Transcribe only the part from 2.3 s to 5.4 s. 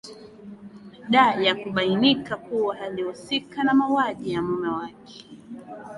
kuwa alihusika na mauwaji ya mume wake